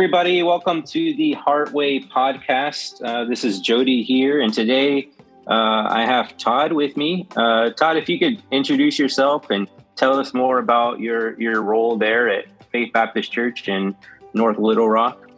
[0.00, 3.04] Everybody, welcome to the Heartway podcast.
[3.04, 5.10] Uh, this is Jody here, and today
[5.46, 7.28] uh, I have Todd with me.
[7.36, 11.98] Uh, Todd, if you could introduce yourself and tell us more about your, your role
[11.98, 13.94] there at Faith Baptist Church in
[14.32, 15.28] North Little Rock.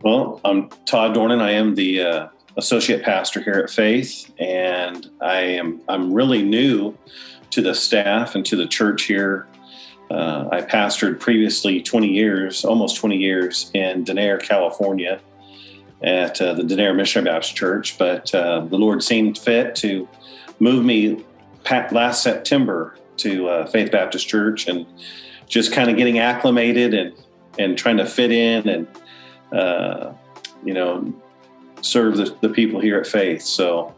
[0.00, 1.42] Well, I'm Todd Dornan.
[1.42, 6.96] I am the uh, associate pastor here at Faith, and I am I'm really new
[7.50, 9.46] to the staff and to the church here
[10.12, 15.20] uh, I pastored previously 20 years, almost 20 years in Denair, California,
[16.02, 17.96] at uh, the Denair Missionary Baptist Church.
[17.96, 20.06] But uh, the Lord seemed fit to
[20.60, 21.24] move me
[21.92, 24.86] last September to uh, Faith Baptist Church, and
[25.48, 27.14] just kind of getting acclimated and
[27.58, 28.86] and trying to fit in and
[29.52, 30.12] uh,
[30.64, 31.12] you know
[31.80, 33.42] serve the, the people here at Faith.
[33.42, 33.94] So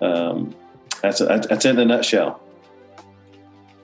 [0.00, 0.54] um,
[1.02, 2.40] that's that's in a nutshell.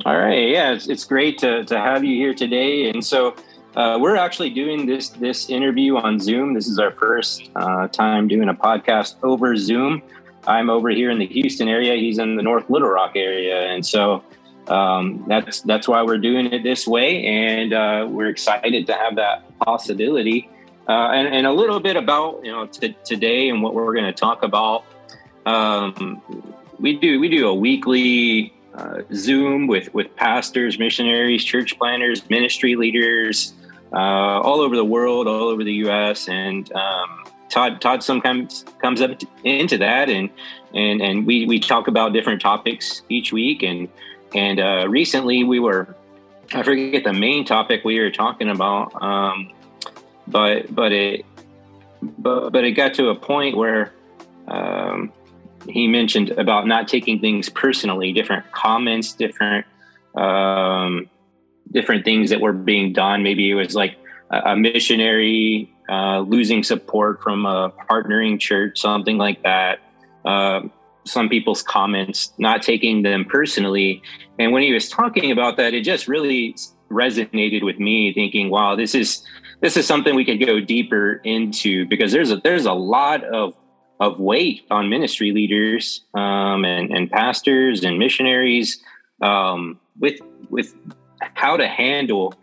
[0.05, 0.48] All right.
[0.48, 2.91] Yeah, it's, it's great to, to have you here today.
[2.91, 3.34] And so
[3.77, 6.53] uh, we're actually doing this this interview on Zoom.
[6.53, 10.03] This is our first uh, time doing a podcast over Zoom.
[10.47, 11.95] I'm over here in the Houston area.
[11.95, 14.23] He's in the North Little Rock area, and so
[14.69, 17.25] um, that's that's why we're doing it this way.
[17.25, 20.51] And uh, we're excited to have that possibility.
[20.86, 24.05] Uh, and, and, a little bit about you know t- today and what we're going
[24.05, 24.84] to talk about.
[25.47, 26.23] Um,
[26.79, 32.75] we do we do a weekly uh, Zoom with with pastors, missionaries, church planters, ministry
[32.77, 33.55] leaders,
[33.92, 36.28] uh, all over the world, all over the U.S.
[36.28, 39.12] And um, Todd Todd sometimes comes up
[39.45, 40.28] into that, and
[40.75, 43.62] and and we we talk about different topics each week.
[43.62, 43.89] And
[44.34, 45.95] and uh, recently we were
[46.52, 49.52] I forget the main topic we were talking about, um,
[50.27, 51.24] but but it
[52.18, 53.92] but but it got to a point where.
[54.46, 55.11] Um,
[55.69, 59.67] he mentioned about not taking things personally, different comments, different
[60.14, 61.08] um,
[61.73, 63.23] different things that were being done.
[63.23, 63.97] Maybe it was like
[64.30, 69.80] a, missionary uh, losing support from a partnering church, something like that.
[70.25, 70.63] Uh,
[71.05, 74.02] some people's comments, not taking them personally.
[74.39, 76.57] And when he was talking about that, it just really
[76.91, 79.23] resonated with me, thinking, "Wow, this is
[79.61, 83.55] this is something we could go deeper into because there's a there's a lot of
[84.01, 88.83] of weight on ministry leaders um, and, and pastors and missionaries
[89.23, 90.75] um, with with
[91.35, 92.35] how to handle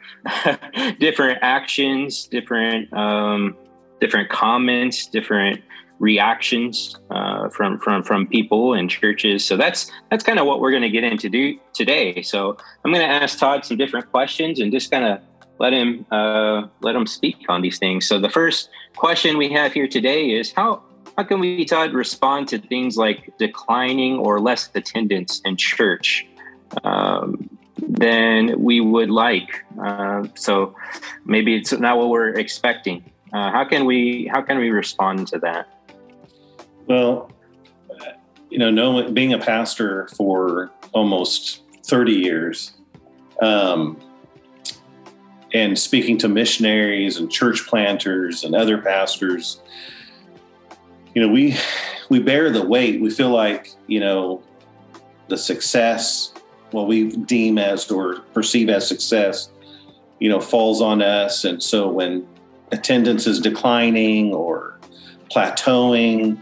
[1.00, 3.56] different actions, different um,
[4.00, 5.62] different comments, different
[6.00, 9.46] reactions uh, from from from people and churches.
[9.46, 12.22] So that's that's kind of what we're going to get into do today.
[12.22, 15.20] So I'm going to ask Todd some different questions and just kind of
[15.60, 18.08] let him uh, let him speak on these things.
[18.08, 20.84] So the first question we have here today is how
[21.22, 26.26] how can we Todd, respond to things like declining or less attendance in church
[26.84, 29.64] um, than we would like?
[29.80, 30.76] Uh, so
[31.24, 33.04] maybe it's not what we're expecting.
[33.32, 35.68] Uh, how can we how can we respond to that?
[36.88, 37.32] Well,
[38.50, 42.74] you know, being a pastor for almost thirty years,
[43.44, 43.96] um,
[45.53, 49.62] and speaking to missionaries and church planters and other pastors
[51.14, 51.56] you know, we
[52.10, 53.02] we bear the weight.
[53.02, 54.44] We feel like you know
[55.28, 56.34] the success,
[56.72, 59.50] what we deem as or perceive as success,
[60.20, 61.46] you know, falls on us.
[61.46, 62.28] And so when
[62.72, 64.78] attendance is declining or
[65.30, 66.38] plateauing,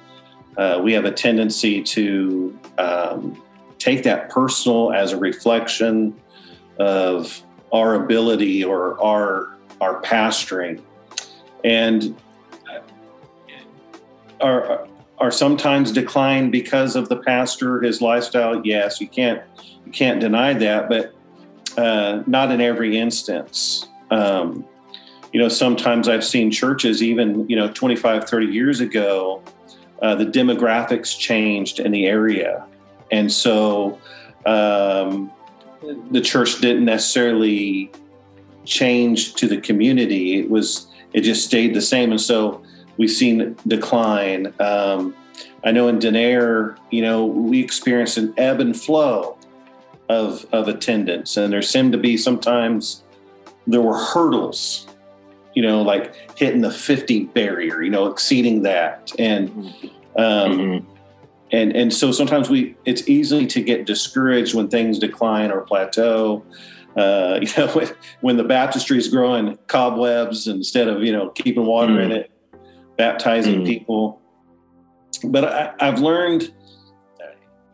[0.57, 3.41] uh, we have a tendency to um,
[3.77, 6.19] take that personal as a reflection
[6.79, 10.81] of our ability or our our pastoring.
[11.63, 12.15] And
[14.41, 14.87] are
[15.19, 18.61] are sometimes declined because of the pastor, his lifestyle.
[18.65, 19.41] Yes, you can't
[19.85, 21.13] you can't deny that, but
[21.77, 23.87] uh, not in every instance.
[24.11, 24.65] Um,
[25.31, 29.43] you know, sometimes I've seen churches, even you know, 25, 30 years ago,
[30.01, 32.65] uh, the demographics changed in the area,
[33.11, 33.99] and so
[34.45, 35.31] um,
[36.11, 37.91] the church didn't necessarily
[38.65, 40.39] change to the community.
[40.39, 42.63] It was it just stayed the same, and so
[42.99, 44.53] we've seen decline.
[44.59, 45.15] Um,
[45.63, 49.37] I know in Denair, you know, we experienced an ebb and flow
[50.09, 53.03] of of attendance, and there seemed to be sometimes
[53.65, 54.85] there were hurdles,
[55.55, 59.49] you know, like hitting the fifty barrier, you know, exceeding that, and
[60.17, 60.91] um, mm-hmm.
[61.51, 66.43] and and so sometimes we it's easy to get discouraged when things decline or plateau.
[66.97, 67.87] Uh, you know, when,
[68.21, 72.11] when the baptistry is growing cobwebs instead of you know keeping water mm-hmm.
[72.11, 72.31] in it,
[72.99, 73.65] baptizing mm.
[73.65, 74.21] people.
[75.23, 75.45] But
[75.79, 76.53] I, have learned,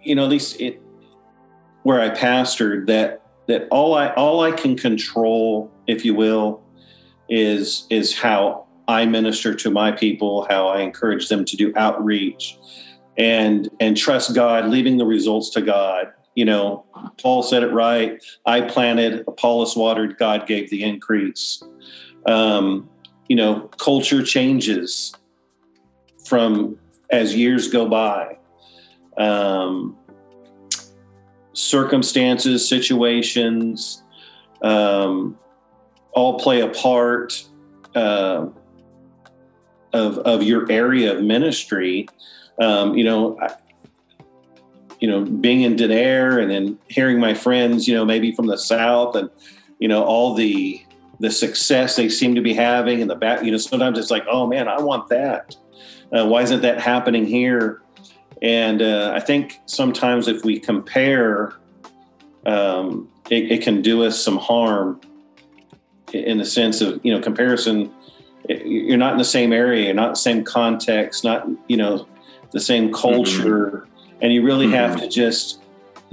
[0.01, 0.81] you know, at least it,
[1.83, 6.63] where I pastored, that that all I all I can control, if you will,
[7.27, 12.57] is is how I minister to my people, how I encourage them to do outreach
[13.17, 16.13] and and trust God, leaving the results to God.
[16.35, 16.85] You know,
[17.21, 18.23] Paul said it right.
[18.45, 21.63] I planted, Apollos watered, God gave the increase.
[22.25, 22.89] Um,
[23.27, 25.13] you know, culture changes
[26.25, 26.77] from
[27.09, 28.37] as years go by.
[29.17, 29.97] Um,
[31.53, 34.03] circumstances, situations,
[34.61, 35.37] um,
[36.11, 37.45] all play a part
[37.95, 38.47] uh,
[39.93, 42.07] of of your area of ministry.
[42.59, 43.55] Um, you know, I,
[44.99, 48.57] you know, being in Denair and then hearing my friends, you know, maybe from the
[48.57, 49.29] south and
[49.79, 50.84] you know all the
[51.19, 53.43] the success they seem to be having and the back.
[53.43, 55.55] You know, sometimes it's like, oh man, I want that.
[56.11, 57.81] Uh, why isn't that happening here?
[58.41, 61.53] And uh, I think sometimes if we compare,
[62.45, 65.01] um, it, it, can do us some harm
[66.13, 67.91] in the sense of you know comparison.
[68.47, 72.07] You're not in the same area, you're not the same context, not you know
[72.51, 72.95] the same mm-hmm.
[72.95, 74.17] culture, mm-hmm.
[74.21, 74.75] and you really mm-hmm.
[74.75, 75.63] have to just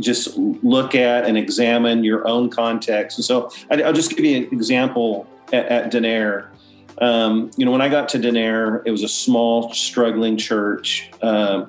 [0.02, 3.18] just look at and examine your own context.
[3.18, 6.48] And so I, will just give you an example at, at Denair.
[6.98, 11.10] Um, you know, when I got to Denair, it was a small, struggling church.
[11.20, 11.66] Uh,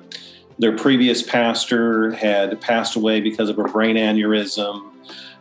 [0.58, 4.90] their previous pastor had passed away because of a brain aneurysm.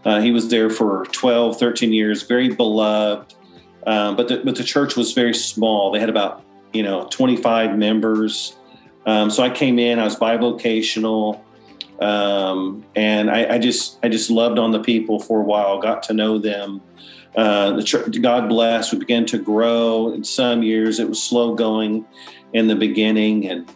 [0.06, 3.36] Uh, he was there for 12, 13 years, very beloved.
[3.86, 5.92] Um, but, the, but the church was very small.
[5.92, 8.56] They had about, you know, 25 members.
[9.06, 11.42] Um, so I came in, I was bivocational.
[12.00, 16.04] Um, and I, I, just I just loved on the people for a while, got
[16.04, 16.82] to know them.
[17.36, 20.12] Uh, the church, God bless, we began to grow.
[20.14, 22.06] In some years, it was slow going
[22.54, 23.72] in the beginning, and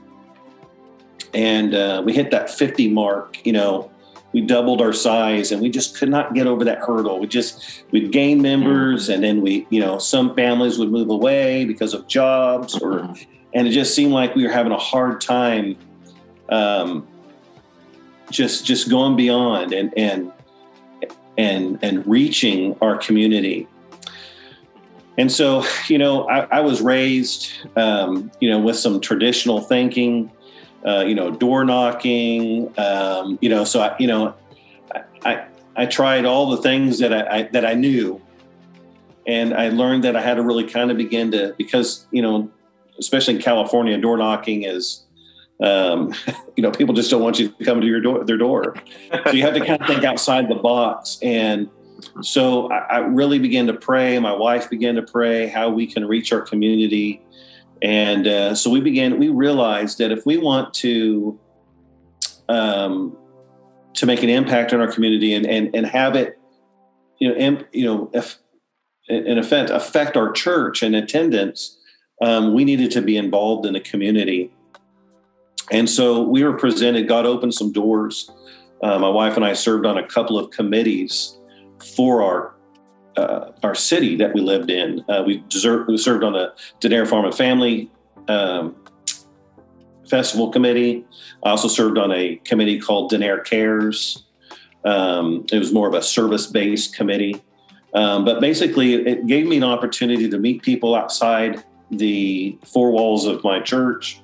[1.34, 3.46] and uh, we hit that 50 mark.
[3.46, 3.92] You know,
[4.34, 7.19] we doubled our size, and we just could not get over that hurdle.
[7.19, 11.66] We just we'd gain members, and then we, you know, some families would move away
[11.66, 13.00] because of jobs, or
[13.54, 15.78] and it just seemed like we were having a hard time.
[16.50, 17.08] Um,
[18.29, 20.31] just just going beyond and and
[21.38, 23.68] and and reaching our community.
[25.18, 30.31] And so you know i, I was raised um, you know with some traditional thinking
[30.85, 34.35] uh, you know door knocking um, you know so i you know
[35.25, 35.45] i
[35.75, 38.21] i tried all the things that I, I that i knew.
[39.25, 42.50] And i learned that i had to really kind of begin to because you know
[43.00, 45.06] especially in california door knocking is
[45.63, 46.13] um,
[46.56, 48.75] you know, people just don't want you to come to your door, their door.
[49.25, 51.19] So you have to kind of think outside the box.
[51.21, 51.69] And
[52.21, 54.18] so I, I really began to pray.
[54.19, 57.24] My wife began to pray how we can reach our community.
[57.81, 61.39] And uh, so we began, we realized that if we want to,
[62.50, 63.18] um,
[63.95, 66.39] to make an impact on our community and, and, and have it,
[67.19, 68.38] you know, imp, you know, if,
[69.07, 71.77] in effect, affect our church and attendance,
[72.21, 74.51] um, we needed to be involved in the community.
[75.72, 78.31] And so we were presented, God opened some doors.
[78.81, 81.38] Uh, my wife and I served on a couple of committees
[81.95, 82.54] for our
[83.18, 85.04] uh, our city that we lived in.
[85.09, 87.90] Uh, we, deserved, we, served on the Denair Farm and Family
[88.28, 88.76] um,
[90.07, 91.04] Festival Committee.
[91.44, 94.24] I also served on a committee called Denair Cares.
[94.86, 97.42] Um, it was more of a service based committee.
[97.95, 103.26] Um, but basically, it gave me an opportunity to meet people outside the four walls
[103.26, 104.21] of my church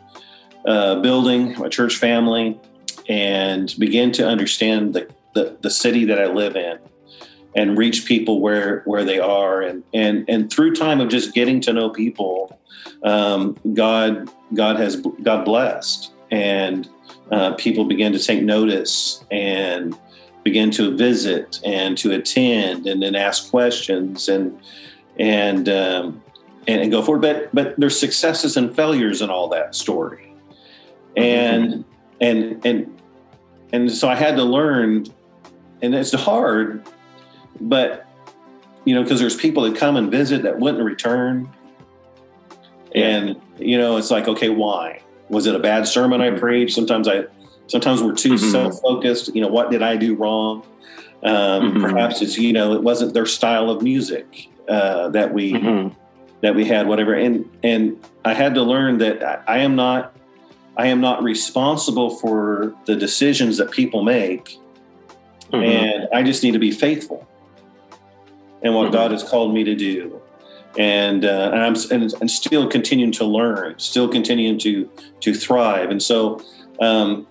[0.65, 2.59] uh, building, my church family,
[3.09, 6.79] and begin to understand the, the, the city that I live in
[7.55, 9.61] and reach people where where they are.
[9.61, 12.59] And and and through time of just getting to know people
[13.03, 16.89] um, god god has god blessed and
[17.31, 19.97] uh, people begin to take notice and
[20.43, 24.59] begin to visit and to attend and then ask questions and
[25.17, 26.21] and um,
[26.67, 27.21] and, and go forward.
[27.21, 30.32] But but there's successes and failures in all that story
[31.15, 31.85] and
[32.21, 33.01] and and
[33.71, 35.07] and so I had to learn,
[35.81, 36.87] and it's hard,
[37.59, 38.07] but
[38.85, 41.49] you know, because there's people that come and visit that wouldn't return,
[42.93, 45.01] and you know, it's like, okay, why?
[45.29, 46.39] Was it a bad sermon I mm-hmm.
[46.39, 46.75] preached?
[46.75, 47.25] Sometimes I,
[47.67, 48.51] sometimes we're too mm-hmm.
[48.51, 49.33] self-focused.
[49.35, 50.65] You know, what did I do wrong?
[51.23, 51.81] Um, mm-hmm.
[51.81, 55.97] Perhaps it's you know, it wasn't their style of music uh, that we mm-hmm.
[56.41, 57.13] that we had, whatever.
[57.13, 60.13] And and I had to learn that I, I am not
[60.77, 64.59] I am not responsible for the decisions that people make.
[65.51, 65.63] Mm-hmm.
[65.63, 67.27] And I just need to be faithful
[68.63, 68.93] in what mm-hmm.
[68.93, 70.19] God has called me to do.
[70.77, 74.89] And, uh, and I'm and, and, still continuing to learn, still continuing to
[75.19, 75.91] to thrive.
[75.91, 76.41] And so,
[76.81, 77.27] um,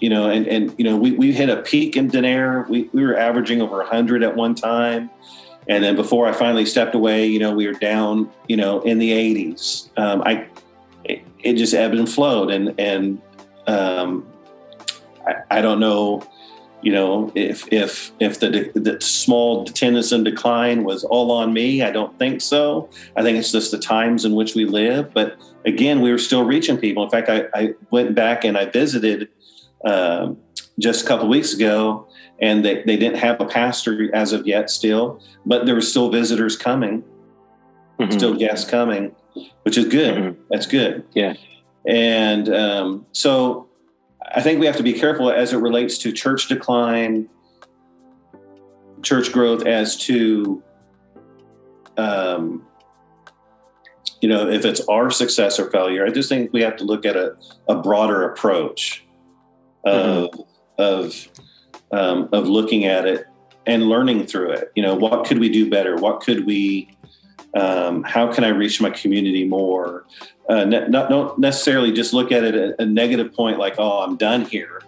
[0.00, 2.68] you know, and and you know, we, we hit a peak in Denair.
[2.68, 5.08] We we were averaging over 100 at one time,
[5.66, 8.98] and then before I finally stepped away, you know, we were down, you know, in
[8.98, 9.88] the 80s.
[9.96, 10.46] Um, I
[11.42, 13.20] it, just ebbed and flowed, and and
[13.66, 14.26] um,
[15.26, 16.26] I, I, don't know,
[16.82, 21.82] you know, if if if the the small attendance and decline was all on me.
[21.82, 22.88] I don't think so.
[23.16, 25.12] I think it's just the times in which we live.
[25.12, 27.04] But again, we were still reaching people.
[27.04, 29.28] In fact, I, I went back and I visited.
[29.84, 30.36] Um,
[30.80, 32.08] just a couple weeks ago,
[32.40, 36.10] and they, they didn't have a pastor as of yet still, but there were still
[36.10, 37.04] visitors coming,
[37.98, 38.10] mm-hmm.
[38.10, 39.14] still guests coming,
[39.62, 40.14] which is good.
[40.14, 40.42] Mm-hmm.
[40.50, 41.04] That's good.
[41.14, 41.34] Yeah.
[41.86, 43.68] And um, so
[44.34, 47.28] I think we have to be careful as it relates to church decline,
[49.02, 50.62] church growth, as to,
[51.96, 52.66] um,
[54.20, 56.06] you know, if it's our success or failure.
[56.06, 57.36] I just think we have to look at a,
[57.68, 59.04] a broader approach
[59.84, 60.42] of mm-hmm
[60.80, 61.28] of
[61.92, 63.26] um, of looking at it
[63.66, 64.72] and learning through it.
[64.74, 65.96] You know, what could we do better?
[65.96, 66.90] What could we?
[67.54, 70.04] Um, how can I reach my community more?
[70.48, 74.16] Uh, not don't necessarily just look at it at a negative point like, oh, I'm
[74.16, 74.82] done here.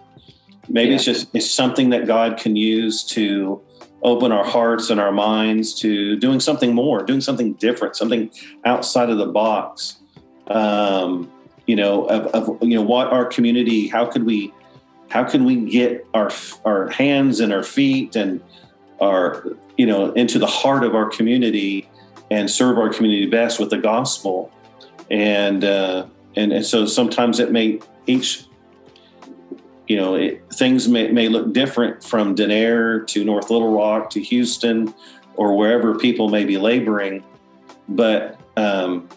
[0.69, 0.95] Maybe yeah.
[0.95, 3.61] it's just it's something that God can use to
[4.01, 8.29] open our hearts and our minds to doing something more, doing something different, something
[8.65, 9.99] outside of the box.
[10.47, 11.31] Um,
[11.65, 13.87] you know, of, of you know what our community.
[13.87, 14.53] How could we
[15.09, 16.31] how can we get our
[16.65, 18.41] our hands and our feet and
[18.99, 19.45] our
[19.77, 21.89] you know into the heart of our community
[22.33, 24.51] and serve our community best with the gospel.
[25.11, 28.45] And uh, and, and so sometimes it may each
[29.87, 34.21] you know it, things may, may look different from Denair to North Little Rock to
[34.21, 34.93] Houston
[35.35, 37.23] or wherever people may be laboring
[37.87, 39.07] but um,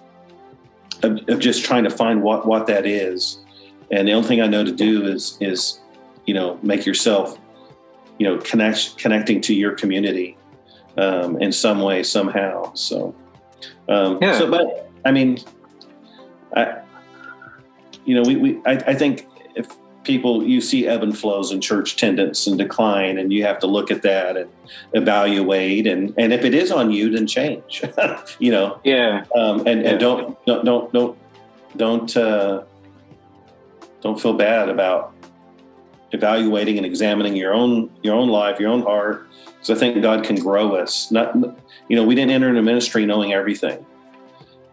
[1.03, 3.39] of, of just trying to find what what that is.
[3.91, 5.81] And the only thing I know to do is is
[6.27, 7.39] you know make yourself
[8.19, 10.37] you know connect connecting to your community
[10.99, 13.15] um, in some way somehow so
[13.89, 14.39] um, yeah.
[14.39, 15.39] so but i mean
[16.57, 16.81] i
[18.05, 19.69] you know we, we I, I think if
[20.05, 23.67] people you see ebb and flows in church attendance and decline and you have to
[23.67, 24.51] look at that and
[24.93, 27.83] evaluate and and if it is on you then change
[28.39, 29.91] you know yeah um, and, yeah.
[29.91, 31.19] and don't don't don't don't
[31.77, 32.63] don't uh,
[34.01, 35.16] don't feel bad about
[36.17, 39.29] evaluating and examining your own your own life, your own heart.
[39.63, 41.11] So I think God can grow us.
[41.11, 41.35] Not,
[41.89, 43.85] you know, we didn't enter into ministry knowing everything.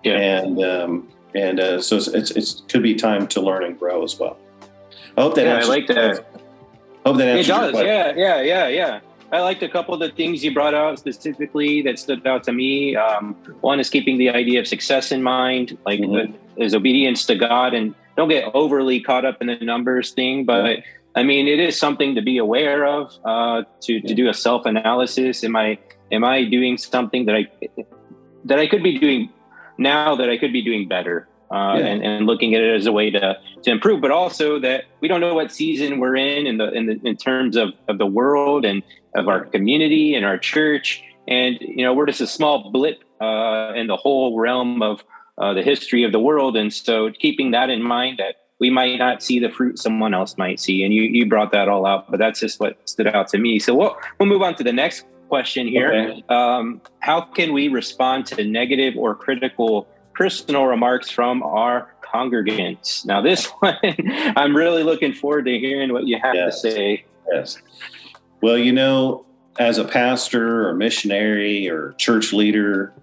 [0.04, 0.20] Yeah.
[0.20, 4.04] And um, and uh, so it's, it's, it's could be time to learn and grow
[4.04, 4.38] as well.
[5.18, 5.46] I hope that.
[5.46, 6.26] Yeah, I like that.
[7.06, 7.48] hope that answers.
[7.48, 7.74] It does.
[7.82, 9.00] Yeah, yeah, yeah, yeah.
[9.32, 12.52] I liked a couple of the things you brought out specifically that stood out to
[12.52, 12.96] me.
[12.96, 16.62] Um, one is keeping the idea of success in mind, like mm-hmm.
[16.62, 20.84] is obedience to God, and don't get overly caught up in the numbers thing, but.
[21.16, 23.14] I mean, it is something to be aware of.
[23.24, 25.44] Uh, to to do a self analysis.
[25.44, 25.78] Am I
[26.12, 27.48] am I doing something that I
[28.46, 29.30] that I could be doing
[29.78, 31.28] now that I could be doing better?
[31.52, 31.86] Uh, yeah.
[31.86, 35.08] and, and looking at it as a way to to improve, but also that we
[35.08, 38.08] don't know what season we're in in the in the in terms of of the
[38.08, 38.82] world and
[39.16, 41.04] of our community and our church.
[41.28, 45.04] And you know, we're just a small blip uh, in the whole realm of
[45.38, 46.58] uh, the history of the world.
[46.58, 50.38] And so, keeping that in mind, that we might not see the fruit someone else
[50.38, 50.86] might see.
[50.86, 53.60] And you, you brought that all out, but that's just what stood out to me.
[53.60, 55.92] So we'll, we'll move on to the next question here.
[55.92, 56.24] Okay.
[56.30, 63.06] Um, how can we respond to negative or critical personal remarks from our congregants?
[63.06, 63.76] Now, this one,
[64.38, 66.62] I'm really looking forward to hearing what you have yes.
[66.62, 67.06] to say.
[67.34, 67.58] Yes.
[68.42, 69.26] Well, you know,
[69.60, 72.94] as a pastor or missionary or church leader,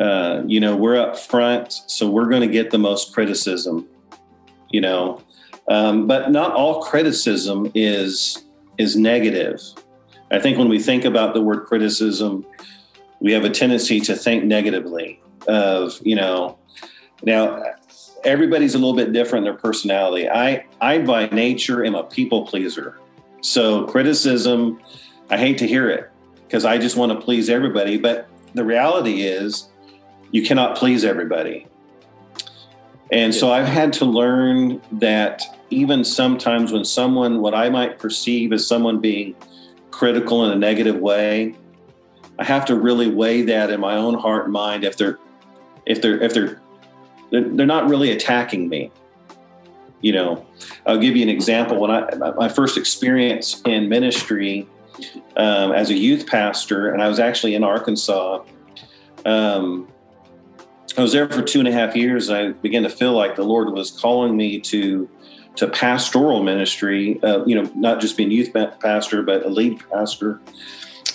[0.00, 3.86] uh, you know, we're up front, so we're going to get the most criticism
[4.72, 5.20] you know.
[5.68, 8.44] Um, but not all criticism is
[8.78, 9.60] is negative.
[10.30, 12.44] I think when we think about the word criticism,
[13.20, 16.58] we have a tendency to think negatively of you know.
[17.22, 17.62] Now,
[18.24, 20.28] everybody's a little bit different in their personality.
[20.28, 22.98] I I by nature am a people pleaser,
[23.40, 24.80] so criticism,
[25.30, 26.10] I hate to hear it
[26.46, 27.98] because I just want to please everybody.
[27.98, 29.68] But the reality is,
[30.32, 31.66] you cannot please everybody.
[33.12, 38.52] And so I've had to learn that even sometimes when someone, what I might perceive
[38.54, 39.36] as someone being
[39.90, 41.54] critical in a negative way,
[42.38, 45.18] I have to really weigh that in my own heart and mind if they're
[45.84, 46.60] if they're if they're
[47.30, 48.90] they're not really attacking me.
[50.00, 50.46] You know,
[50.86, 51.78] I'll give you an example.
[51.78, 54.66] When I my first experience in ministry
[55.36, 58.42] um, as a youth pastor, and I was actually in Arkansas.
[59.26, 59.91] Um,
[60.96, 62.30] I was there for two and a half years.
[62.30, 65.08] I began to feel like the Lord was calling me to
[65.56, 67.22] to pastoral ministry.
[67.22, 70.40] Uh, you know, not just being youth pastor, but a lead pastor.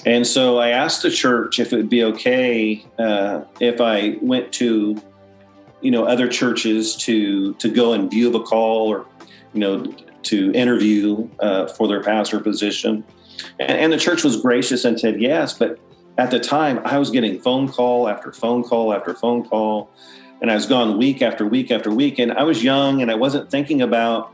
[0.05, 4.51] and so I asked the church if it would be okay uh, if I went
[4.53, 5.01] to,
[5.81, 9.05] you know, other churches to to go and view the call or,
[9.53, 9.85] you know,
[10.23, 13.03] to interview uh, for their pastor position.
[13.59, 15.53] And, and the church was gracious and said yes.
[15.53, 15.79] But
[16.17, 19.91] at the time, I was getting phone call after phone call after phone call,
[20.41, 22.19] and I was gone week after week after week.
[22.19, 24.33] And I was young, and I wasn't thinking about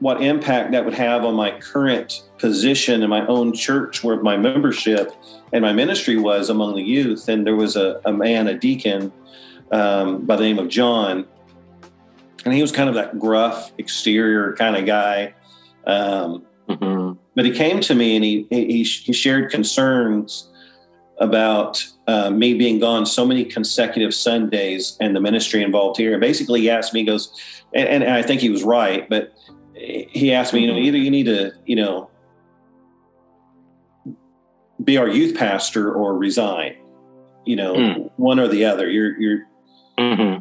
[0.00, 4.36] what impact that would have on my current position in my own church where my
[4.36, 5.10] membership
[5.52, 7.28] and my ministry was among the youth.
[7.28, 9.12] And there was a, a man, a deacon
[9.70, 11.26] um, by the name of John,
[12.44, 15.34] and he was kind of that gruff exterior kind of guy.
[15.86, 16.95] Um, mm-hmm.
[17.34, 20.50] But he came to me and he, he, he shared concerns
[21.18, 26.12] about uh, me being gone so many consecutive Sundays and the ministry involved here.
[26.12, 27.32] And basically, he asked me, he goes,
[27.74, 29.32] and, and I think he was right, but
[29.74, 30.84] he asked me, you know, mm-hmm.
[30.84, 32.10] either you need to, you know,
[34.82, 36.76] be our youth pastor or resign,
[37.44, 38.10] you know, mm.
[38.16, 38.88] one or the other.
[38.88, 39.46] You're, you're,
[39.98, 40.40] mm-hmm.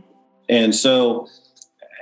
[0.50, 1.28] and so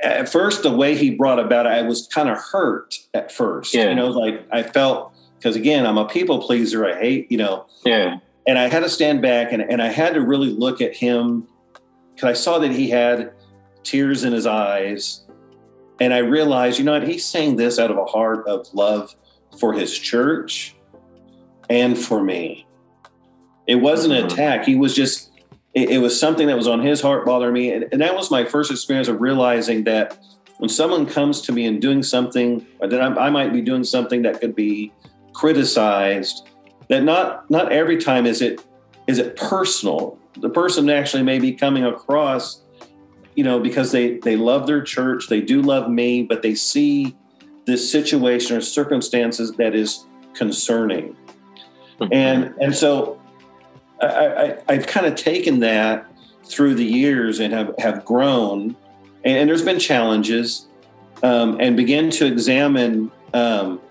[0.04, 3.74] at first, the way he brought about it, I was kind of hurt at first.
[3.74, 3.90] Yeah.
[3.90, 6.86] You know, like I felt because again, I'm a people pleaser.
[6.86, 7.66] I hate, you know.
[7.86, 8.20] Yeah.
[8.46, 11.48] And I had to stand back and, and I had to really look at him
[12.14, 13.34] because I saw that he had
[13.84, 15.26] tears in his eyes
[16.00, 19.16] and I realized, you know what, he's saying this out of a heart of love
[19.60, 20.76] for his church
[21.70, 22.66] and for me.
[23.68, 24.34] It wasn't an mm-hmm.
[24.34, 24.66] attack.
[24.66, 25.30] He was just,
[25.74, 27.72] it, it, was something that was on his heart bothering me.
[27.72, 30.18] And, and that was my first experience of realizing that
[30.58, 34.22] when someone comes to me and doing something, that I, I might be doing something
[34.24, 34.94] that could be
[35.34, 36.48] criticized,
[36.90, 38.64] that not not every time is it
[39.08, 40.18] is it personal.
[40.40, 42.64] The person actually may be coming across
[43.36, 47.16] you know, because they they love their church, they do love me, but they see
[47.66, 51.16] this situation or circumstances that is concerning,
[52.00, 52.14] mm-hmm.
[52.14, 53.20] and and so
[54.06, 56.06] I, I, have kind of taken that
[56.44, 58.76] through the years and have have grown,
[59.24, 60.68] and, and there's been challenges,
[61.22, 63.82] um, and begin to examine um,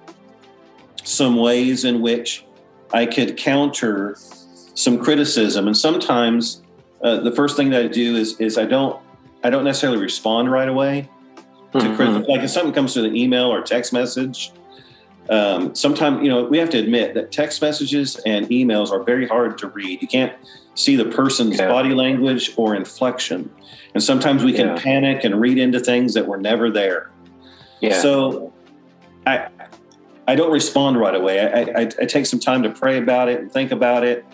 [1.04, 2.44] some ways in which
[2.92, 4.16] I could counter
[4.74, 6.62] some criticism, and sometimes
[7.02, 9.00] uh, the first thing that I do is is I don't
[9.44, 11.08] I don't necessarily respond right away
[11.72, 12.30] to mm-hmm.
[12.30, 14.52] like if something comes to an email or text message.
[15.30, 19.26] Um, sometimes you know we have to admit that text messages and emails are very
[19.26, 20.02] hard to read.
[20.02, 20.32] You can't
[20.74, 21.68] see the person's yeah.
[21.68, 23.50] body language or inflection,
[23.94, 24.78] and sometimes we can yeah.
[24.78, 27.10] panic and read into things that were never there.
[27.80, 28.00] Yeah.
[28.00, 28.52] So,
[29.26, 29.48] I
[30.26, 31.40] I don't respond right away.
[31.40, 34.24] I, I, I take some time to pray about it and think about it,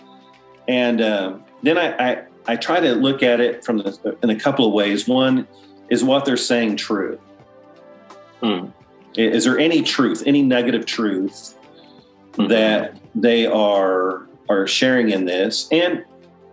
[0.67, 4.35] and uh, then I, I I try to look at it from the, in a
[4.35, 5.07] couple of ways.
[5.07, 5.47] One
[5.89, 7.19] is what they're saying true.
[8.41, 8.67] Hmm.
[9.15, 11.55] Is there any truth, any negative truth
[12.33, 12.47] mm-hmm.
[12.47, 15.67] that they are are sharing in this?
[15.71, 16.05] And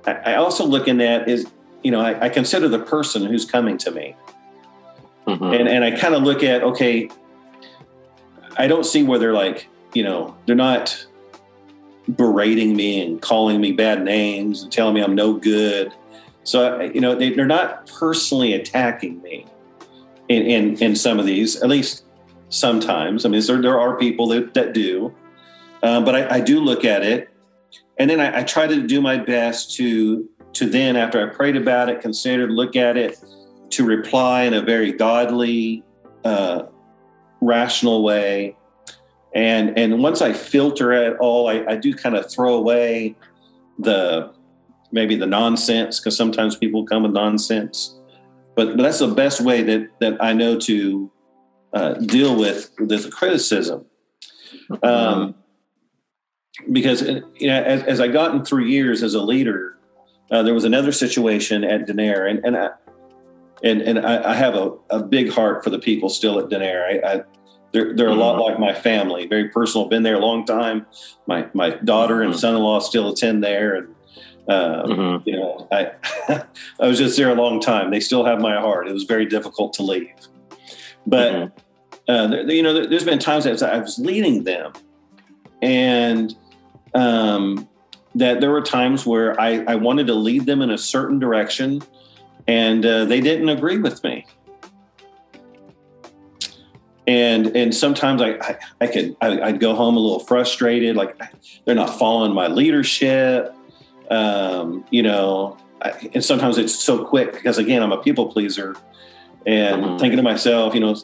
[0.06, 1.46] I, I also look in that is
[1.82, 4.16] you know I, I, consider the person who's coming to me,
[5.26, 5.44] mm-hmm.
[5.44, 7.10] and and I kind of look at okay,
[8.56, 11.06] I don't see where they're like you know they're not
[12.14, 15.92] berating me and calling me bad names and telling me I'm no good.
[16.44, 19.46] So, you know, they, are not personally attacking me
[20.28, 22.04] in, in, in, some of these, at least
[22.48, 23.24] sometimes.
[23.24, 25.14] I mean, there, there are people that, that do,
[25.82, 27.28] um, but I, I, do look at it.
[27.98, 31.56] And then I, I, try to do my best to, to then, after I prayed
[31.56, 33.18] about it, considered, look at it,
[33.70, 35.82] to reply in a very godly,
[36.24, 36.64] uh,
[37.40, 38.56] rational way
[39.36, 43.14] and and once I filter it all, I, I do kind of throw away
[43.78, 44.32] the
[44.92, 48.00] maybe the nonsense because sometimes people come with nonsense.
[48.54, 51.12] But, but that's the best way that that I know to
[51.72, 53.86] uh, deal with with criticism.
[54.82, 55.34] Um,
[56.72, 59.76] because you know, as, as I gotten through years as a leader,
[60.30, 62.70] uh, there was another situation at Denair, and and I,
[63.62, 67.04] and and I, I have a, a big heart for the people still at Denair.
[67.04, 67.24] I, I
[67.72, 68.62] they're, they're a lot mm-hmm.
[68.62, 69.88] like my family, very personal.
[69.88, 70.86] Been there a long time.
[71.26, 72.40] My my daughter and mm-hmm.
[72.40, 73.94] son-in-law still attend there, and
[74.48, 75.28] uh, mm-hmm.
[75.28, 75.92] you know, I
[76.80, 77.90] I was just there a long time.
[77.90, 78.88] They still have my heart.
[78.88, 80.14] It was very difficult to leave,
[81.06, 82.10] but mm-hmm.
[82.10, 84.72] uh, there, you know, there's been times that I was leading them,
[85.62, 86.34] and
[86.94, 87.68] um,
[88.14, 91.82] that there were times where I, I wanted to lead them in a certain direction,
[92.46, 94.26] and uh, they didn't agree with me
[97.06, 101.20] and and sometimes I I, I could I, would go home a little frustrated, like
[101.64, 103.54] they're not following my leadership,
[104.10, 105.56] um, you know.
[105.82, 108.76] I, and sometimes it's so quick because again I'm a people pleaser,
[109.46, 109.98] and mm-hmm.
[109.98, 110.96] thinking to myself, you know,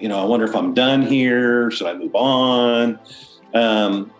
[0.00, 1.70] you know, I wonder if I'm done here.
[1.70, 2.98] Should I move on?
[3.54, 4.12] Um,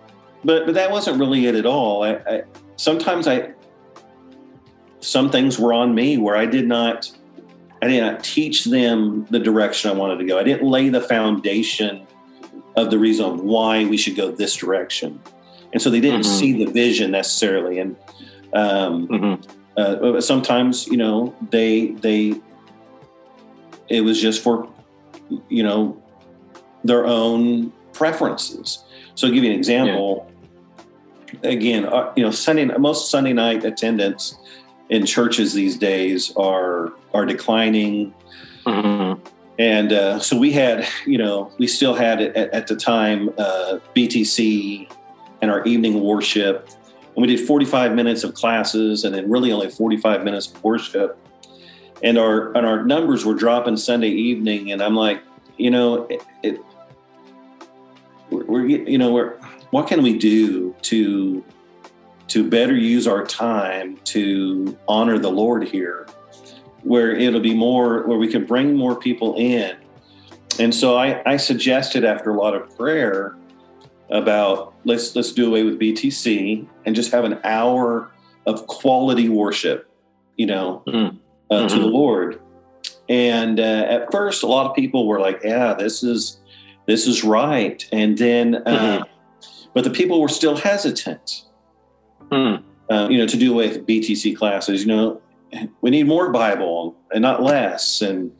[0.44, 2.04] but but that wasn't really it at all.
[2.04, 2.42] I, I
[2.76, 3.52] sometimes I
[5.00, 7.10] some things were on me where I did not
[7.82, 10.38] I did not teach them the direction I wanted to go.
[10.38, 12.06] I didn't lay the foundation
[12.76, 15.20] of the reason why we should go this direction,
[15.72, 16.38] and so they didn't mm-hmm.
[16.38, 17.78] see the vision necessarily.
[17.78, 17.96] And
[18.52, 19.76] um, mm-hmm.
[19.76, 22.40] uh, sometimes, you know, they they
[23.88, 24.68] it was just for
[25.48, 26.00] you know
[26.84, 28.84] their own preferences.
[29.14, 30.26] So, I'll give you an example.
[30.26, 30.34] Yeah.
[31.50, 34.38] Again, uh, you know, Sunday most Sunday night attendance
[34.88, 38.14] in churches these days are are declining.
[38.64, 39.20] Mm-hmm.
[39.58, 43.78] And uh, so we had, you know, we still had at, at the time uh,
[43.94, 44.90] BTC
[45.42, 46.68] and our evening worship.
[47.16, 51.18] And we did 45 minutes of classes and then really only 45 minutes of worship.
[52.02, 54.72] And our and our numbers were dropping Sunday evening.
[54.72, 55.22] And I'm like,
[55.56, 56.60] you know, it, it
[58.30, 59.36] we're, you know, we're,
[59.70, 61.44] what can we do to
[62.28, 66.06] to better use our time to honor the Lord here?
[66.82, 69.76] where it'll be more where we can bring more people in
[70.58, 73.36] and so I, I suggested after a lot of prayer
[74.10, 78.10] about let's let's do away with btc and just have an hour
[78.46, 79.90] of quality worship
[80.36, 81.16] you know mm-hmm.
[81.50, 81.68] Uh, mm-hmm.
[81.68, 82.40] to the lord
[83.08, 86.40] and uh, at first a lot of people were like yeah this is
[86.86, 89.68] this is right and then uh, mm-hmm.
[89.72, 91.44] but the people were still hesitant
[92.30, 92.62] mm.
[92.90, 95.20] uh, you know to do away with btc classes you know
[95.80, 98.00] we need more Bible and not less.
[98.00, 98.32] And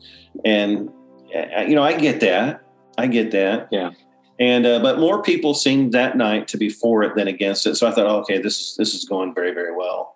[0.45, 0.89] and
[1.35, 2.63] uh, you know, I get that.
[2.97, 3.69] I get that.
[3.71, 3.91] Yeah.
[4.39, 7.75] And uh, but more people seemed that night to be for it than against it.
[7.75, 10.15] So I thought, oh, okay, this is this is going very very well.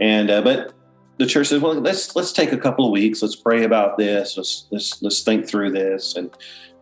[0.00, 0.72] And uh, but
[1.18, 3.22] the church says, well, let's let's take a couple of weeks.
[3.22, 4.36] Let's pray about this.
[4.36, 6.16] Let's let's let's think through this.
[6.16, 6.30] And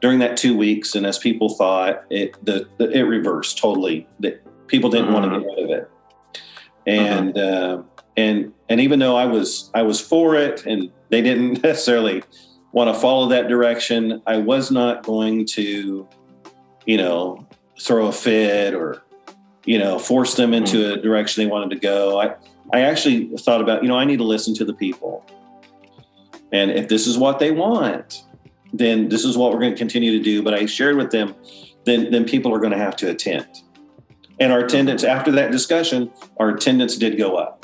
[0.01, 4.07] during that two weeks, and as people thought, it the, the it reversed totally.
[4.21, 5.15] That people didn't mm-hmm.
[5.15, 5.91] want to get rid of it.
[6.87, 7.81] And mm-hmm.
[7.81, 7.83] uh,
[8.17, 12.23] and and even though I was I was for it and they didn't necessarily
[12.73, 16.09] want to follow that direction, I was not going to,
[16.87, 17.47] you know,
[17.81, 19.03] throw a fit or,
[19.65, 20.99] you know, force them into mm.
[20.99, 22.21] a direction they wanted to go.
[22.21, 22.37] I
[22.73, 25.25] I actually thought about, you know, I need to listen to the people.
[26.53, 28.25] And if this is what they want,
[28.73, 30.43] then this is what we're going to continue to do.
[30.43, 31.35] But I shared with them,
[31.85, 33.47] then then people are going to have to attend.
[34.39, 37.61] And our attendance after that discussion, our attendance did go up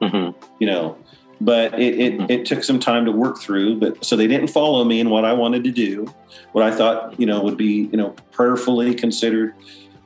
[0.00, 0.38] mm-hmm.
[0.58, 0.96] you know.
[1.40, 2.30] But it, it, mm-hmm.
[2.32, 3.78] it took some time to work through.
[3.78, 6.12] But so they didn't follow me in what I wanted to do,
[6.52, 9.54] what I thought you know would be you know prayerfully considered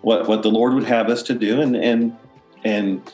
[0.03, 2.17] what what the Lord would have us to do, and and
[2.65, 3.11] and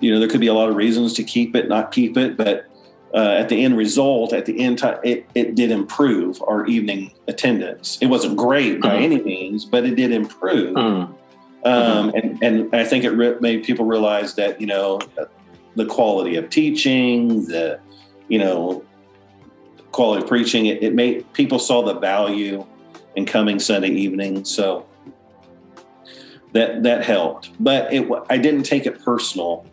[0.00, 2.36] you know there could be a lot of reasons to keep it, not keep it,
[2.36, 2.66] but
[3.14, 7.12] uh, at the end result, at the end time, it, it did improve our evening
[7.26, 7.98] attendance.
[8.00, 9.02] It wasn't great by mm-hmm.
[9.02, 10.76] any means, but it did improve.
[10.76, 11.12] Mm-hmm.
[11.64, 15.00] Um, and, and I think it re- made people realize that, you know,
[15.76, 17.80] the quality of teaching, the
[18.28, 18.84] you know
[19.92, 20.66] quality of preaching.
[20.66, 22.66] It, it made people saw the value
[23.16, 24.86] in coming Sunday evening, so
[26.52, 27.50] that that helped.
[27.60, 29.66] But it I didn't take it personal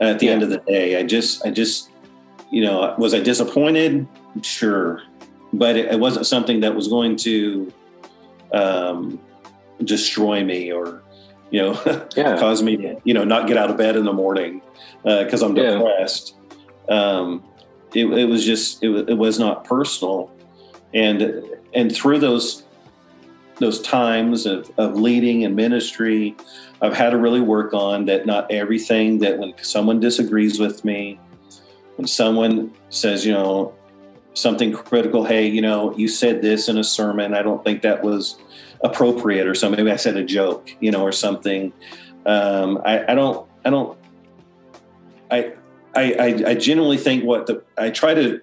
[0.00, 0.32] at the yeah.
[0.32, 0.98] end of the day.
[0.98, 1.90] I just I just
[2.50, 4.06] you know was I disappointed?
[4.42, 5.02] Sure,
[5.52, 7.72] but it, it wasn't something that was going to
[8.52, 9.20] um,
[9.84, 11.02] destroy me or
[11.50, 12.38] you know, yeah.
[12.38, 14.62] cause me to, you know, not get out of bed in the morning
[15.02, 16.34] because uh, I'm depressed.
[16.88, 16.94] Yeah.
[16.94, 17.44] Um,
[17.94, 20.30] it, it, was just, it, it was not personal.
[20.92, 22.64] And, and through those,
[23.58, 26.36] those times of, of leading and ministry,
[26.82, 28.26] I've had to really work on that.
[28.26, 31.18] Not everything that when someone disagrees with me,
[31.96, 33.74] when someone says, you know,
[34.34, 37.34] something critical, hey, you know, you said this in a sermon.
[37.34, 38.36] I don't think that was
[38.84, 39.82] appropriate or something.
[39.82, 41.72] Maybe I said a joke, you know, or something.
[42.26, 43.98] Um, I, I don't, I don't,
[45.30, 45.52] I,
[45.94, 48.42] I, I genuinely think what the, I try to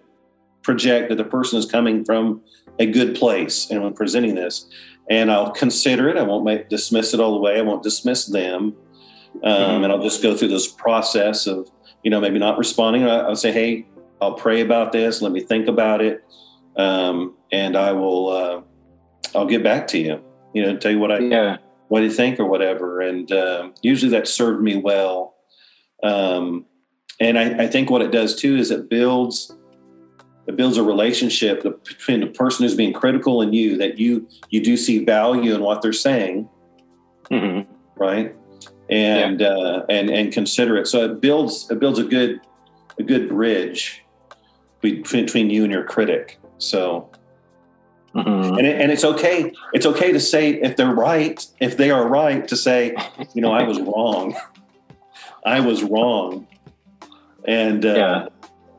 [0.64, 2.42] project that the person is coming from
[2.80, 4.66] a good place and when presenting this
[5.10, 6.18] and I'll consider it.
[6.18, 7.58] I won't make, dismiss it all the way.
[7.58, 8.76] I won't dismiss them.
[9.44, 9.84] Um, mm-hmm.
[9.84, 11.70] And I'll just go through this process of,
[12.04, 13.06] you know, maybe not responding.
[13.06, 13.88] I, will say, Hey,
[14.22, 15.22] I'll pray about this.
[15.22, 16.24] Let me think about it.
[16.78, 18.62] Um, and I will, uh,
[19.36, 20.22] I'll get back to you.
[20.54, 21.58] You know, tell you what I yeah.
[21.88, 23.02] what do you think or whatever.
[23.02, 25.36] And uh, usually that served me well.
[26.04, 26.66] Um,
[27.20, 29.56] and I, I, think what it does too is it builds
[30.48, 34.62] it builds a relationship between the person who's being critical and you that you you
[34.64, 36.50] do see value in what they're saying,
[37.32, 37.72] mm-hmm.
[37.96, 38.36] right?
[38.90, 39.48] And yeah.
[39.48, 40.88] uh, and and consider it.
[40.88, 42.42] So it builds it builds a good
[43.00, 44.04] a good bridge
[44.82, 46.40] between, between you and your critic.
[46.58, 47.10] So
[48.16, 48.58] Mm-hmm.
[48.58, 49.52] And, it, and it's okay.
[49.74, 52.96] It's okay to say if they're right, if they are right, to say,
[53.34, 54.36] you know, I was wrong.
[55.46, 56.48] I was wrong.
[57.46, 58.28] And uh, yeah.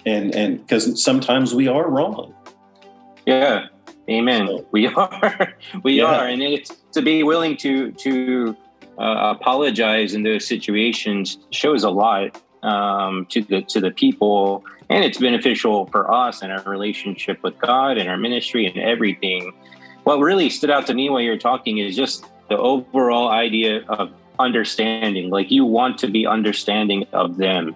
[0.06, 2.34] And and because sometimes we are wrong.
[3.26, 3.66] Yeah.
[4.08, 4.46] Amen.
[4.46, 5.54] So, we are.
[5.82, 6.04] we yeah.
[6.04, 8.56] are, and it's to be willing to to
[8.98, 15.04] uh, apologize in those situations shows a lot um, to the to the people, and
[15.04, 19.52] it's beneficial for us and our relationship with God and our ministry and everything.
[20.04, 24.12] What really stood out to me while you're talking is just the overall idea of
[24.38, 25.30] understanding.
[25.30, 27.74] Like you want to be understanding of them,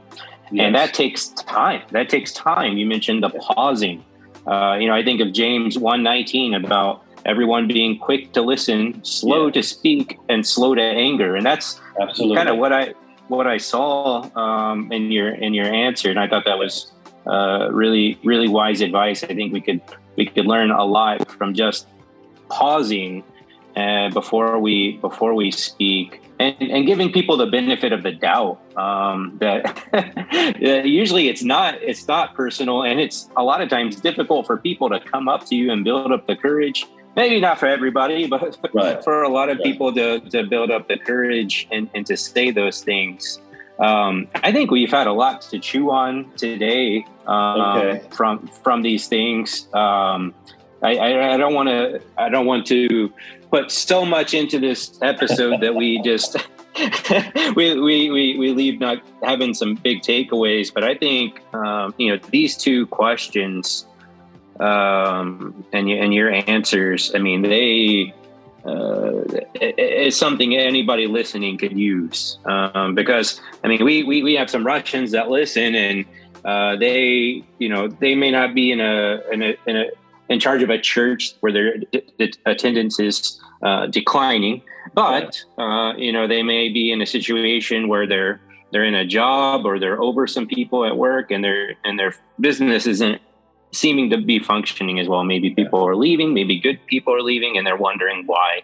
[0.50, 0.66] yes.
[0.66, 1.82] and that takes time.
[1.90, 2.76] That takes time.
[2.78, 4.04] You mentioned the pausing.
[4.46, 9.02] Uh, you know, I think of James one nineteen about everyone being quick to listen,
[9.04, 9.52] slow yeah.
[9.52, 11.36] to speak, and slow to anger.
[11.36, 12.36] And that's Absolutely.
[12.36, 12.94] kind of what I
[13.28, 16.92] what I saw um, in your in your answer, and I thought that was
[17.26, 19.22] uh, really really wise advice.
[19.22, 19.80] I think we could
[20.16, 21.86] we could learn a lot from just
[22.48, 23.22] pausing
[23.76, 26.22] uh, before we before we speak.
[26.40, 32.06] And, and, giving people the benefit of the doubt um, that usually it's not it's
[32.06, 35.56] not personal and it's a lot of times difficult for people to come up to
[35.56, 36.86] you and build up the courage
[37.18, 39.02] maybe not for everybody, but right.
[39.04, 39.64] for a lot of right.
[39.64, 43.40] people to, to build up the courage and, and to say those things.
[43.80, 48.02] Um, I think we've had a lot to chew on today um, okay.
[48.10, 49.68] from from these things.
[49.72, 50.34] Um,
[50.82, 53.12] I, I, I, don't want to I don't want to
[53.50, 56.36] put so much into this episode that we just
[57.56, 60.72] we, we, we, we leave not having some big takeaways.
[60.72, 63.86] But I think um, you know these two questions
[64.60, 67.14] um, and and your answers.
[67.14, 68.14] I mean, they
[68.64, 69.22] uh,
[69.54, 74.66] it's something anybody listening could use um, because I mean, we, we we have some
[74.66, 76.04] Russians that listen, and
[76.44, 79.84] uh, they you know they may not be in a in a, in, a,
[80.28, 84.62] in charge of a church where their d- d- attendance is uh, declining,
[84.94, 88.40] but uh, you know they may be in a situation where they're
[88.72, 92.14] they're in a job or they're over some people at work and their and their
[92.40, 93.20] business isn't
[93.72, 95.24] seeming to be functioning as well.
[95.24, 98.62] Maybe people are leaving, maybe good people are leaving, and they're wondering why.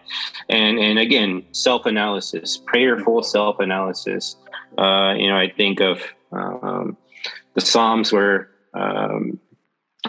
[0.49, 4.35] And and again, self analysis, prayerful self analysis.
[4.77, 6.01] Uh, you know, I think of
[6.31, 6.97] um,
[7.53, 9.39] the Psalms where um,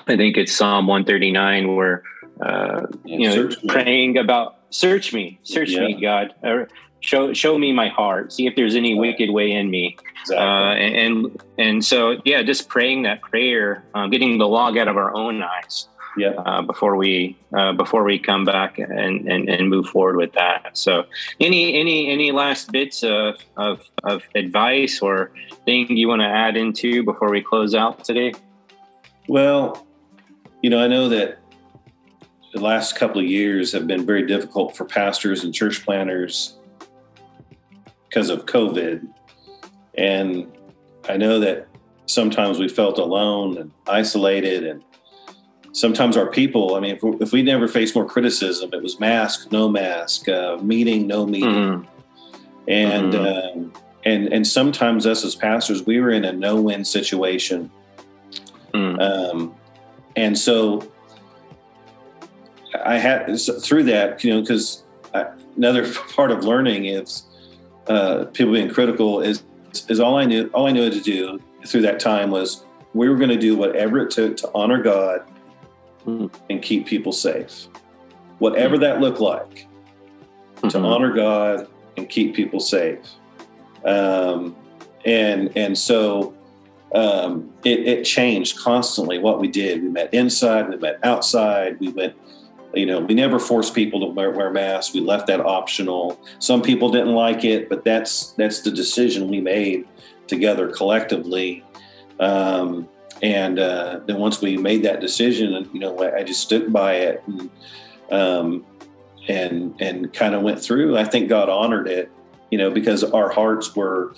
[0.06, 2.02] I think it's Psalm one thirty nine where
[2.40, 5.86] uh, you know praying about search me, search yeah.
[5.86, 6.34] me, God.
[6.42, 6.68] Or,
[7.00, 10.36] show show me my heart see if there's any wicked way in me exactly.
[10.36, 14.96] uh, and and so yeah just praying that prayer uh, getting the log out of
[14.96, 16.30] our own eyes yeah.
[16.30, 20.70] Uh, before we uh, before we come back and, and, and move forward with that.
[20.72, 21.04] So,
[21.40, 25.30] any any any last bits of, of, of advice or
[25.64, 28.32] thing you want to add into before we close out today?
[29.28, 29.85] Well,
[30.62, 31.38] you know, I know that
[32.52, 36.56] the last couple of years have been very difficult for pastors and church planters
[38.08, 39.06] because of COVID.
[39.96, 40.50] And
[41.08, 41.68] I know that
[42.06, 44.82] sometimes we felt alone and isolated and
[45.72, 49.68] sometimes our people i mean if we, never faced more criticism it was mask no
[49.68, 51.84] mask uh, meeting no meeting mm-hmm.
[52.68, 53.58] and mm-hmm.
[53.58, 53.72] Um,
[54.04, 57.70] and and sometimes us as pastors we were in a no-win situation
[58.72, 59.00] mm.
[59.00, 59.54] um,
[60.16, 60.90] and so
[62.84, 64.84] i had through that you know because
[65.56, 67.24] another part of learning is
[67.88, 69.42] uh, people being critical is
[69.88, 70.50] is all I knew.
[70.54, 73.98] All I knew to do through that time was we were going to do whatever
[73.98, 75.22] it took to honor God
[76.06, 76.32] mm.
[76.48, 77.68] and keep people safe,
[78.38, 78.80] whatever mm.
[78.80, 79.66] that looked like,
[80.56, 80.68] mm-hmm.
[80.68, 83.00] to honor God and keep people safe.
[83.84, 84.56] Um,
[85.04, 86.34] and and so
[86.96, 89.82] um, it, it changed constantly what we did.
[89.82, 92.14] We met inside, we met outside, we went
[92.76, 94.92] you know, we never forced people to wear, wear, masks.
[94.92, 96.20] We left that optional.
[96.40, 99.86] Some people didn't like it, but that's that's the decision we made
[100.26, 101.64] together collectively.
[102.20, 102.88] Um,
[103.22, 107.22] and uh, then once we made that decision, you know, I just stood by it
[107.26, 107.50] and
[108.10, 108.66] um,
[109.26, 110.98] and and kind of went through.
[110.98, 112.10] I think God honored it,
[112.50, 114.14] you know, because our hearts were.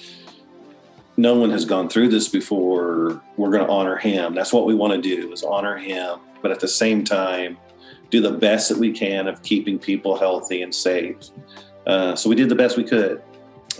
[1.18, 3.20] No one has gone through this before.
[3.36, 4.34] We're going to honor Him.
[4.34, 7.58] That's what we want to do is honor Him, but at the same time,
[8.10, 11.16] do the best that we can of keeping people healthy and safe.
[11.88, 13.20] Uh, so we did the best we could.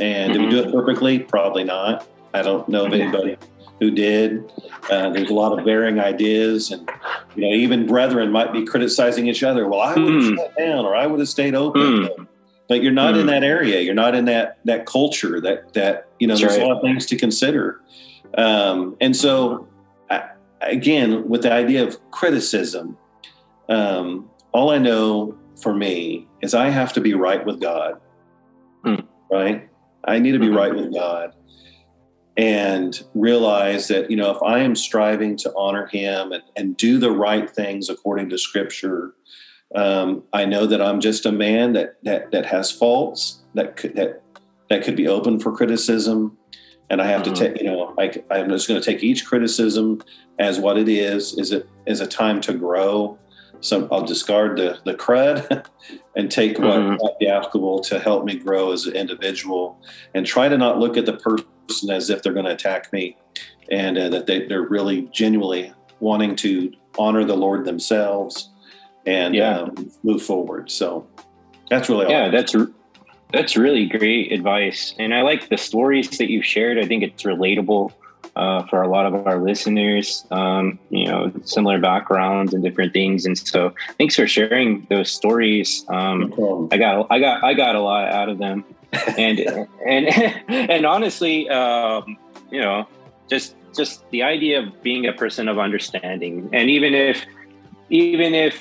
[0.00, 0.32] And mm-hmm.
[0.32, 0.78] did we do it mm-hmm.
[0.78, 1.18] perfectly?
[1.20, 2.08] Probably not.
[2.34, 3.36] I don't know of anybody
[3.78, 4.50] who did.
[4.90, 6.90] Uh, there's a lot of varying ideas, and
[7.36, 9.68] you know, even brethren might be criticizing each other.
[9.68, 10.36] Well, I would have mm.
[10.36, 11.82] shut down, or I would have stayed open.
[11.82, 12.26] Mm.
[12.68, 13.20] But you're not mm.
[13.20, 13.80] in that area.
[13.80, 15.40] You're not in that that culture.
[15.40, 16.62] That that you know, That's there's right.
[16.62, 17.80] a lot of things to consider.
[18.36, 19.66] Um, and so,
[20.10, 22.96] I, again, with the idea of criticism,
[23.68, 28.00] um, all I know for me is I have to be right with God.
[28.84, 29.00] Hmm.
[29.30, 29.68] Right?
[30.04, 30.56] I need to be Mhm.
[30.56, 31.34] right with God
[32.36, 36.98] and realize that, you know, if I am striving to honor Him and, and do
[36.98, 39.14] the right things according to Scripture,
[39.74, 43.94] um, I know that I'm just a man that that that has faults that could
[43.96, 44.22] that
[44.70, 46.36] that could be open for criticism,
[46.90, 47.24] and I have Mhm.
[47.24, 50.02] to take, you know, I, I'm just going to take each criticism
[50.38, 51.36] as what it is.
[51.38, 53.18] Is it is a time to grow?
[53.60, 55.66] So I'll discard the the crud
[56.16, 56.98] and take what Mhm.
[57.02, 59.78] might be applicable to help me grow as an individual,
[60.14, 63.16] and try to not look at the person as if they're going to attack me,
[63.70, 68.50] and uh, that they, they're really genuinely wanting to honor the Lord themselves
[69.16, 69.60] and Yeah.
[69.60, 70.64] um, move forward.
[70.70, 71.06] So
[71.70, 72.10] that's really all.
[72.16, 72.54] yeah that's
[73.32, 74.80] that's really great advice.
[75.00, 76.76] And i like the stories that you've shared.
[76.82, 77.84] I think it's relatable
[78.42, 83.26] uh, for a lot of our listeners um, you know similar backgrounds and different things.
[83.26, 83.60] And so
[83.98, 85.68] thanks for sharing those stories.
[85.88, 88.58] Um, No i got i got i got a lot out of them.
[89.24, 89.36] And
[89.94, 90.04] and
[90.74, 92.16] and honestly um,
[92.54, 92.78] you know
[93.32, 96.34] just just the idea of being a person of understanding.
[96.56, 97.16] And even if
[97.90, 98.54] even if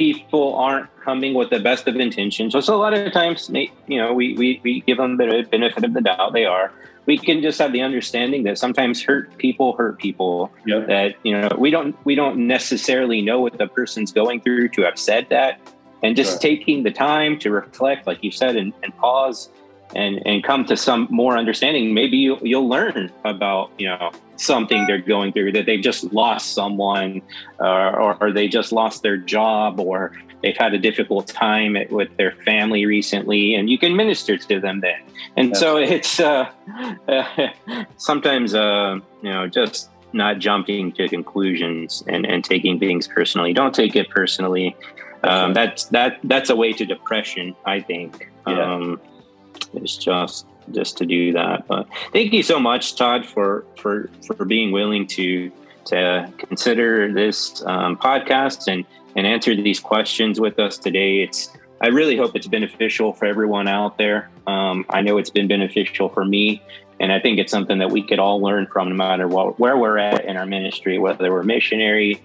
[0.00, 2.54] people aren't coming with the best of intentions.
[2.54, 3.50] So, so a lot of times,
[3.86, 6.32] you know, we, we, we give them the benefit of the doubt.
[6.32, 6.72] They are.
[7.04, 10.50] We can just have the understanding that sometimes hurt people hurt people.
[10.64, 10.86] Yep.
[10.86, 14.82] That you know we don't we don't necessarily know what the person's going through to
[14.82, 15.60] have said that,
[16.02, 16.42] and just Right.
[16.42, 19.48] taking the time to reflect, like you said, and, and pause.
[19.94, 21.92] And, and come to some more understanding.
[21.94, 26.54] Maybe you'll, you'll learn about you know something they're going through that they've just lost
[26.54, 27.22] someone
[27.60, 31.90] uh, or, or they just lost their job or they've had a difficult time at,
[31.90, 35.00] with their family recently and you can minister to them then.
[35.36, 36.50] And so it's uh,
[37.96, 43.52] sometimes uh, you know just not jumping to conclusions and, and taking things personally.
[43.52, 44.76] Don't take it personally.
[45.22, 48.30] Um, that's that that's a way to depression i think.
[48.46, 48.74] Yeah.
[48.74, 49.00] um,
[49.74, 51.66] it's just just to do that.
[51.66, 55.50] But thank you so much todd for for for being willing to
[55.86, 58.84] to consider this um, podcast and
[59.16, 61.22] and answer these questions with us today.
[61.22, 64.30] It's i really hope it's beneficial for everyone out there.
[64.46, 66.62] Um, i know it's been beneficial for me
[66.98, 69.76] and i think it's something that we could all learn from no matter what, where
[69.76, 72.20] we're at in our ministry whether we're missionary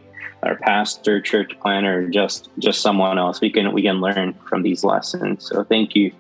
[0.46, 3.42] or pastor church planter just just someone else.
[3.42, 5.48] We can we can learn from these lessons.
[5.48, 6.12] So thank you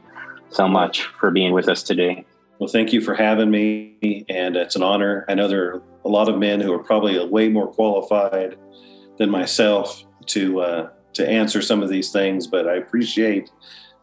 [0.49, 2.25] so much for being with us today
[2.59, 5.25] Well, thank you for having me, and it's an honor.
[5.27, 8.55] I know there are a lot of men who are probably way more qualified
[9.17, 13.49] than myself to uh, to answer some of these things, but I appreciate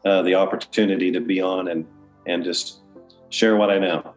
[0.04, 1.86] uh, the opportunity to be on and
[2.26, 2.82] and just
[3.30, 4.14] share what I know.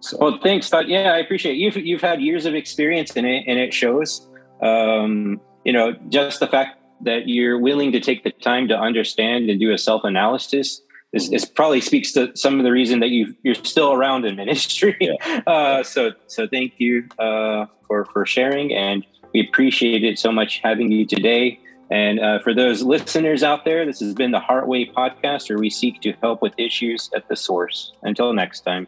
[0.00, 0.70] So, Well, thanks.
[0.86, 1.58] Yeah, I appreciate it.
[1.58, 4.28] you've you've had years of experience in it, and it shows.
[4.60, 9.50] Um, you know, just the fact that you're willing to take the time to understand
[9.50, 13.08] and do a self analysis is, is probably speaks to some of the reason that
[13.08, 14.96] you you're still around in ministry.
[15.46, 20.60] Uh, so so thank you uh, for for sharing, and we appreciate it so much
[20.62, 21.58] having you today.
[21.90, 25.68] And uh, for those listeners out there, this has been the Heartway podcast, where we
[25.68, 27.92] seek to help with issues at the source.
[28.02, 28.86] Until next time.